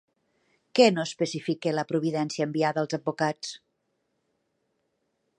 [0.77, 3.53] Què no especifica la providència enviada als advocats?